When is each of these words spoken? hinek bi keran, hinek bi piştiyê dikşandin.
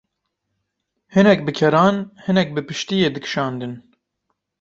hinek 1.17 1.39
bi 1.45 1.51
keran, 1.59 1.97
hinek 2.25 2.49
bi 2.55 2.61
piştiyê 2.67 3.09
dikşandin. 3.15 3.73